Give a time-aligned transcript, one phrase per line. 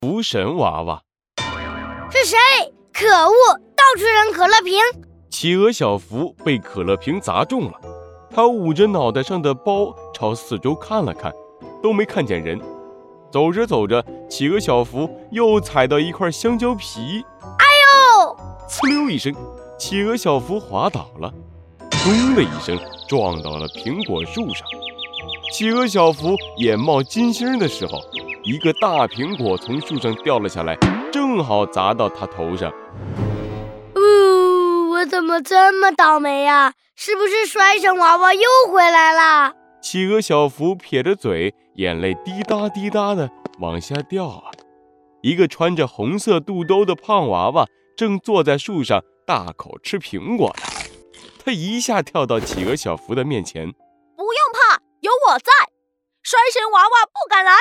[0.00, 1.02] 福神娃娃。
[2.10, 2.36] 是谁？
[2.92, 3.58] 可恶！
[3.74, 4.74] 到处扔可乐瓶。
[5.28, 7.72] 企鹅小福被可乐瓶砸中了，
[8.30, 11.32] 他捂着脑袋上的包，朝四周看了看，
[11.82, 12.60] 都没看见人。
[13.30, 17.24] 走着走着，企鹅小福又踩到一块香蕉皮，
[17.58, 17.66] 哎
[18.22, 18.36] 呦！
[18.68, 19.34] 呲溜一声，
[19.78, 21.32] 企鹅小福滑倒了，
[21.90, 22.78] 咚的一声
[23.08, 24.66] 撞到了苹果树上。
[25.52, 28.00] 企鹅小福眼冒金星的时候，
[28.48, 30.74] 一个大苹果从树上掉了下来，
[31.12, 32.72] 正好砸到他头上。
[33.94, 36.72] 呜，我怎么这么倒霉呀？
[36.96, 38.40] 是不是摔神娃娃又
[38.72, 39.52] 回来了？
[39.82, 41.54] 企鹅小福撇着嘴。
[41.74, 44.50] 眼泪滴答滴答的往下掉啊！
[45.22, 50.64] 一个穿着红色肚兜的胖娃娃正坐在树上大口吃苹果呢。
[51.44, 53.70] 他一下跳到企鹅小福的面前，
[54.16, 55.52] 不用怕，有我在，
[56.22, 57.52] 衰神娃娃不敢来。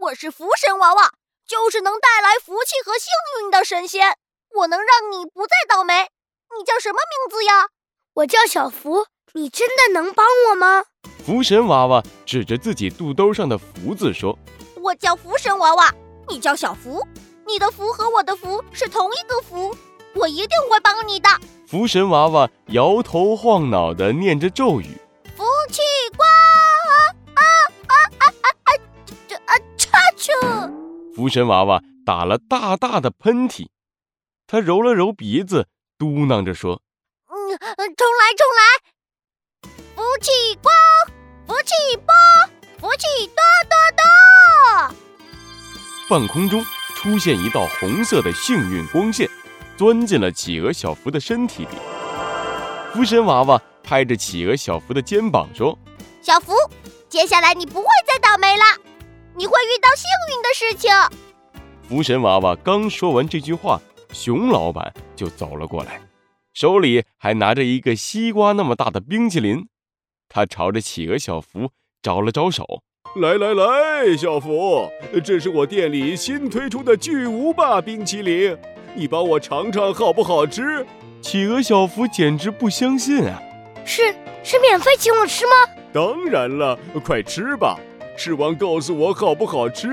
[0.00, 1.12] 我是福神娃娃，
[1.46, 3.10] 就是能带来福气和幸
[3.42, 4.16] 运的神仙。
[4.56, 6.08] 我能让你不再倒霉。
[6.56, 7.68] 你叫什么名字呀？
[8.14, 9.06] 我叫小福。
[9.34, 10.84] 你真的能帮我吗？
[11.22, 14.36] 福神娃娃指着自己肚兜上的福字说
[14.82, 15.94] ：“我叫福神娃娃，
[16.28, 17.06] 你叫小福，
[17.46, 19.76] 你的福和我的福是同一个福，
[20.14, 21.28] 我一定会帮你的。”
[21.68, 24.96] 福神娃娃摇头晃脑地念着咒语
[31.20, 33.68] ：“福神娃娃打了大大的喷嚏，
[34.46, 35.68] 他揉了揉鼻子，
[35.98, 36.80] 嘟囔着说
[37.28, 37.36] ：“嗯，
[37.94, 38.62] 重来，重来。”
[39.94, 40.30] 福气
[40.62, 40.72] 光，
[41.46, 41.74] 福气
[42.06, 42.14] 波，
[42.78, 43.36] 福气多
[43.68, 43.76] 多
[44.88, 44.96] 多！
[46.08, 46.64] 半空中
[46.96, 49.28] 出现一道红色的幸运光线，
[49.76, 51.76] 钻进了企鹅小福的身体里。
[52.94, 55.78] 福神娃娃拍着企鹅小福的肩膀说
[56.24, 56.54] ：“小福，
[57.10, 58.64] 接下来你不会再倒霉了，
[59.40, 60.90] 你会遇到幸运的事情。”
[61.88, 63.80] 福神娃娃刚说完这句话，
[64.12, 65.98] 熊老板就走了过来，
[66.52, 69.66] 手里还拿着一个西瓜那么大的冰淇淋。
[70.28, 71.70] 他朝着企鹅小福
[72.02, 72.64] 招了招手，
[73.16, 74.88] 来来来，小福，
[75.24, 78.56] 这是我店里新推出的巨无霸冰淇淋，
[78.94, 80.86] 你帮我尝尝好不好吃？
[81.22, 83.42] 企鹅小福简直不相信啊！
[83.84, 84.14] 是
[84.44, 85.52] 是免费请我吃吗？
[85.92, 87.76] 当然了，快吃吧，
[88.20, 89.88] 吃完告诉我好不好吃。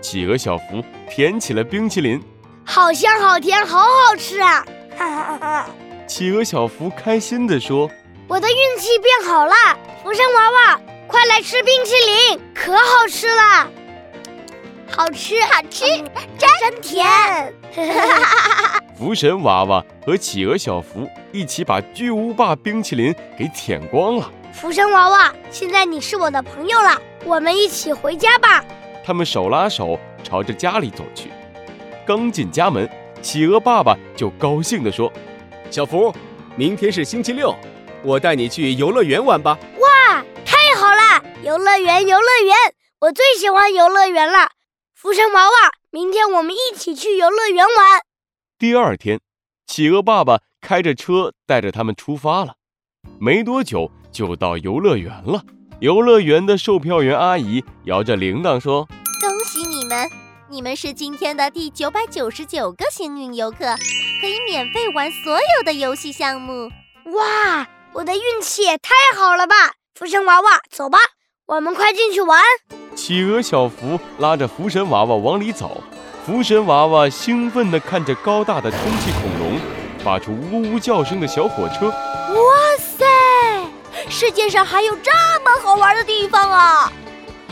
[0.00, 2.20] 企鹅小福舔起了冰淇淋，
[2.64, 4.66] 好香好甜，好好吃啊！
[4.98, 5.66] 哈哈哈！
[6.08, 7.88] 企鹅小福开心地说。
[8.26, 9.54] 我的运气变好了，
[10.02, 11.92] 福神娃娃，快来吃冰淇
[12.32, 13.70] 淋，可好吃了，
[14.90, 15.84] 好吃好吃，
[16.60, 17.54] 真甜。
[18.98, 24.28] 福神娃娃和企鹅小福一起把巨无霸冰淇淋给舔光了。
[24.52, 28.64] 福生娃娃，现在你是我的朋友了，我们一起回家吧。
[29.04, 31.30] 他们手拉手朝着家里走去。
[32.06, 32.88] 刚进家门，
[33.22, 35.12] 企鹅爸爸就高兴地说
[35.70, 36.14] ：“小福，
[36.54, 37.54] 明天是星期六。”
[38.04, 39.56] 我带你去游乐园玩吧！
[39.78, 41.22] 哇，太好了！
[41.44, 42.54] 游乐园，游乐园，
[43.00, 44.50] 我最喜欢游乐园了。
[44.92, 45.52] 福生娃娃，
[45.90, 48.02] 明天我们一起去游乐园玩。
[48.58, 49.20] 第二天，
[49.66, 52.56] 企鹅爸爸开着车带着他们出发了。
[53.20, 55.42] 没多久就到游乐园了。
[55.80, 58.86] 游乐园的售票员阿姨摇着铃铛说
[59.20, 60.08] ：“恭喜你们，
[60.48, 63.74] 你们是今天的第九百九十九个幸运游客，
[64.20, 66.70] 可以免费玩所有的游戏项目。”
[67.12, 67.66] 哇！
[67.94, 69.54] 我的运气也太好了吧！
[69.94, 70.98] 福神娃娃，走吧，
[71.44, 72.40] 我们快进去玩。
[72.94, 75.82] 企鹅小福拉着福神娃娃往里走，
[76.24, 79.60] 福神娃娃兴奋地看着高大的充气恐龙，
[80.02, 81.88] 发出呜呜叫声的小火车。
[81.88, 82.91] 哇塞，
[84.12, 85.10] 世界上还有这
[85.42, 86.92] 么好玩的地方啊！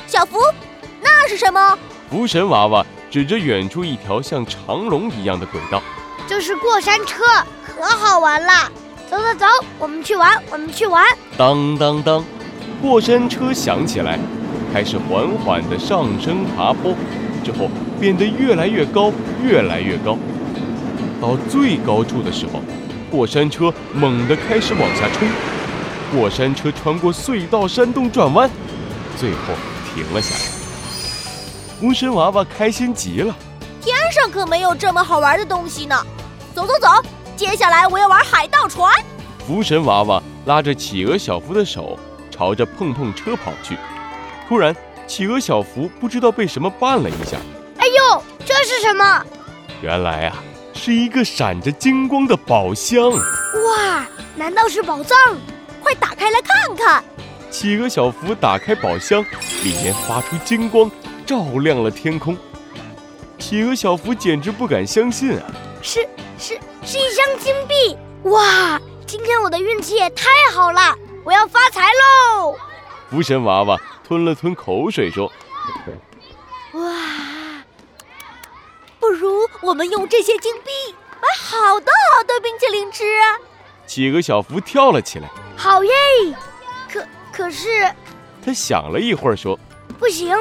[0.06, 0.38] 小福，
[1.00, 1.78] 那是什么？
[2.10, 5.82] 福神娃娃指着远处一条像长龙一样的轨道，
[6.28, 7.24] 这是过山车，
[7.64, 8.70] 可好玩了。
[9.08, 9.46] 走走走，
[9.78, 11.02] 我们去玩，我们去玩。
[11.34, 12.22] 当当当，
[12.82, 14.18] 过山车响起来，
[14.70, 16.94] 开始缓缓地上升爬坡，
[17.42, 19.10] 之后变得越来越高，
[19.42, 20.18] 越来越高。
[21.22, 22.60] 到最高处的时候，
[23.10, 25.26] 过山车猛地开始往下冲。
[26.12, 28.50] 过山车穿过隧道、山洞、转弯，
[29.16, 29.54] 最后
[29.94, 30.40] 停了下来。
[31.78, 33.34] 福神娃娃开心极了，
[33.80, 35.96] 天上可没有这么好玩的东西呢。
[36.54, 36.88] 走走走。
[37.36, 38.92] 接下来我要玩海盗船。
[39.46, 41.98] 福神娃娃拉着企鹅小福的手，
[42.30, 43.78] 朝着碰碰车跑去。
[44.46, 47.38] 突然，企鹅小福不知道被什么绊了一下。
[47.78, 49.24] 哎呦，这是什么？
[49.80, 50.36] 原来啊，
[50.74, 53.10] 是一个闪着金光的宝箱。
[53.10, 54.06] 哇，
[54.36, 55.16] 难道是宝藏？
[55.90, 57.04] 快打开来看看。
[57.50, 59.24] 企鹅小福打开宝箱，
[59.64, 60.88] 里面发出金光，
[61.26, 62.36] 照亮了天空。
[63.38, 65.50] 企鹅小福简直不敢相信啊！
[65.82, 66.08] 是
[66.38, 67.98] 是是一箱金币！
[68.28, 72.54] 哇，今天我的运气也太好了，我要发财喽！
[73.10, 73.76] 福神娃娃
[74.06, 75.26] 吞了吞口水说
[76.74, 76.82] ：“哇，
[79.00, 80.70] 不如我们用这些金币
[81.20, 83.02] 买好多好多冰淇淋吃。”
[83.88, 85.28] 企鹅小福跳了起来
[85.62, 85.92] ：“好耶！
[86.90, 87.68] 可可是……”
[88.42, 89.60] 他想了一会儿说
[90.00, 90.34] ：“不行，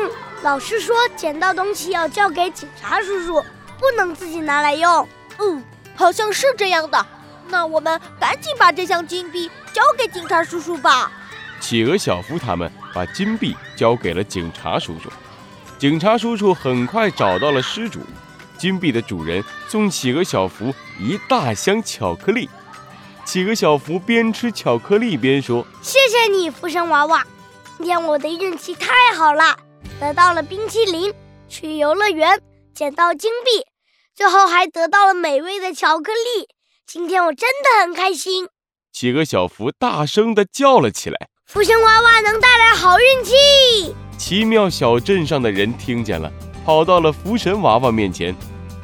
[0.43, 3.43] 老师说捡到东西要交给警察叔叔，
[3.77, 5.05] 不能自己拿来用。”
[5.39, 5.61] 嗯，
[5.93, 7.05] 好像是这样的。
[7.49, 11.11] 那我们赶紧把这箱金币交给警察叔叔吧。
[11.59, 15.11] 企鹅小福他们把金币交给了警察叔叔。
[15.77, 17.99] 警察叔叔很快找到了失主，
[18.57, 22.49] 金币的主人送企鹅小福一大箱巧克力。
[23.31, 27.23] 企鹅小福边吃巧克力边说：“谢谢你，福神娃娃。”
[27.77, 29.55] 今天我的运气太好了，
[29.99, 31.13] 得到了冰淇淋，
[31.47, 32.41] 去游乐园
[32.73, 33.67] 捡到金币，
[34.15, 36.47] 最后还得到了美味的巧克力。
[36.87, 38.47] 今天我真的很开心。
[38.91, 46.31] 企鹅小福大声地叫了起来：“福神娃娃能带来好运气！”奇妙小镇上的人听见了，
[46.65, 48.35] 跑到了福神娃娃面前。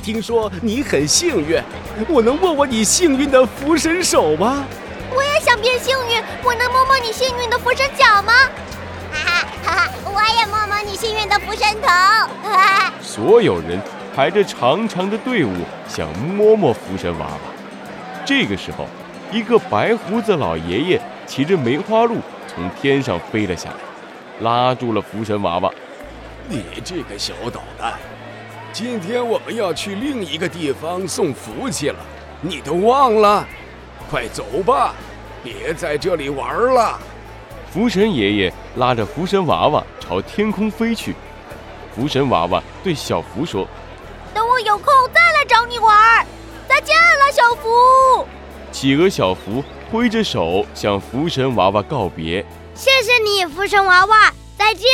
[0.06, 1.60] 听说你很幸运，
[2.08, 4.64] 我能握握你幸运的福神手吗？
[5.12, 8.32] 我也想变幸运，我能摸摸你幸运的福神脚吗？
[9.12, 11.90] 哈哈，我也摸摸你幸运的福神头。
[13.02, 13.82] 所有人
[14.16, 15.52] 排着长长的队伍，
[15.88, 17.40] 想摸摸福神娃娃。
[18.24, 18.88] 这个时候，
[19.32, 22.18] 一个白胡子老爷爷骑着梅花鹿
[22.48, 23.76] 从天上飞了下来，
[24.42, 25.72] 拉住了福神娃娃。
[26.48, 27.96] 你这个小捣蛋，
[28.76, 31.96] 今天我们要去另一个地方送福气了，
[32.42, 33.48] 你都忘了？
[34.12, 34.94] 快走吧，
[35.42, 37.00] 别在这里玩了。
[37.72, 41.16] 福神爷爷拉着福神娃娃朝天空飞去。
[41.96, 43.66] 福神娃娃对小福说
[44.36, 46.28] ：“等我有空再来找你玩。”
[46.68, 48.28] 再见了，小福。
[48.74, 52.46] 企鹅小福挥着手向福神娃娃告别
[52.76, 54.86] ：“谢谢你，福神娃娃，再见。”